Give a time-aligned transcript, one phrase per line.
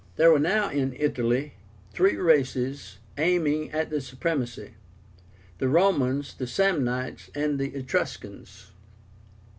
[0.15, 1.53] There were now in Italy
[1.93, 4.73] three races aiming at the supremacy,
[5.59, 8.71] the Romans, the Samnites, and the Etruscans.